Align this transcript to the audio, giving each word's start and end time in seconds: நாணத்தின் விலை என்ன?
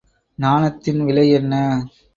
நாணத்தின் 0.39 1.01
விலை 1.05 1.27
என்ன? 1.31 1.53